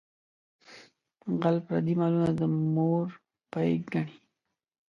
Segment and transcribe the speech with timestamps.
[1.41, 2.41] غل پردي مالونه د
[2.75, 3.07] مور
[3.53, 4.17] پۍ ګڼي.